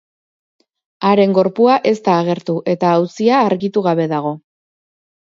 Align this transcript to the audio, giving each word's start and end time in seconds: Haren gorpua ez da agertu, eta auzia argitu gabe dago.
Haren 1.09 1.33
gorpua 1.37 1.75
ez 1.89 1.93
da 2.07 2.15
agertu, 2.21 2.55
eta 2.73 2.93
auzia 3.01 3.43
argitu 3.51 3.83
gabe 3.89 4.07
dago. 4.15 4.33